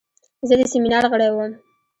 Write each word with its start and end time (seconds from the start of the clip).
زه 0.47 0.53
د 0.59 0.61
سیمینار 0.71 1.03
غړی 1.11 1.29
وم. 1.31 1.51